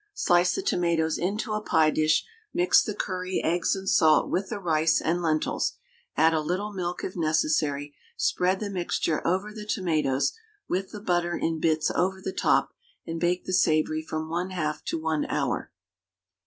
Slice 0.15 0.55
the 0.55 0.63
tomatoes 0.63 1.19
into 1.19 1.53
a 1.53 1.61
pie 1.61 1.91
dish, 1.91 2.25
mix 2.55 2.81
the 2.83 2.95
curry, 2.95 3.39
eggs, 3.43 3.75
and 3.75 3.87
salt 3.87 4.31
with 4.31 4.49
the 4.49 4.57
rice 4.59 4.99
and 4.99 5.21
lentils, 5.21 5.73
add 6.17 6.33
a 6.33 6.41
little 6.41 6.73
milk 6.73 7.03
if 7.03 7.15
necessary; 7.15 7.93
spread 8.17 8.59
the 8.59 8.71
mixture 8.71 9.21
over 9.27 9.53
the 9.53 9.63
tomatoes, 9.63 10.33
with 10.67 10.89
the 10.89 11.01
butter 11.01 11.37
in 11.37 11.59
bits 11.59 11.91
over 11.91 12.19
the 12.19 12.33
top, 12.33 12.71
and 13.05 13.19
bake 13.19 13.43
the 13.45 13.53
savoury 13.53 14.01
from 14.01 14.27
1/2 14.27 14.83
to 14.85 14.99
1 14.99 15.25
hour. 15.27 15.71